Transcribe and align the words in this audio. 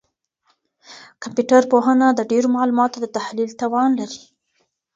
کمپيوټر 1.23 1.63
پوهنه 1.71 2.07
د 2.13 2.19
ډېرو 2.31 2.47
معلوماتو 2.55 2.97
د 3.01 3.05
تحلیل 3.17 3.49
توان 3.61 3.89
لري. 3.99 4.23